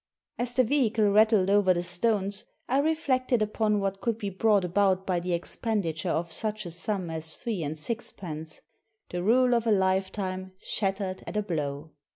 As 0.39 0.53
the 0.53 0.63
vehicle 0.63 1.11
rattled 1.11 1.51
over 1.51 1.75
the 1.75 1.83
stones 1.83 2.45
I 2.67 2.79
reflected 2.79 3.43
upon 3.43 3.79
what 3.79 4.01
could 4.01 4.17
be 4.17 4.31
brought 4.31 4.65
about 4.65 5.05
by 5.05 5.19
the 5.19 5.33
expenditure 5.33 6.09
of 6.09 6.31
such 6.31 6.65
a 6.65 6.71
sum 6.71 7.11
as 7.11 7.37
three 7.37 7.61
and 7.61 7.77
sixpence— 7.77 8.61
^the 9.11 9.23
rule 9.23 9.53
of 9.53 9.67
a 9.67 9.71
life 9.71 10.11
time 10.11 10.53
shattered 10.59 11.23
at 11.27 11.37
a 11.37 11.43
blow! 11.43 11.91